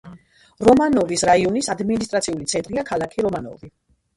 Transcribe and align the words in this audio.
რომანოვის 0.69 1.25
რაიონის 1.29 1.69
ადმინისტრაციული 1.75 2.51
ცენტრია 2.55 2.89
ქალაქი 2.91 3.29
რომანოვი. 3.29 3.73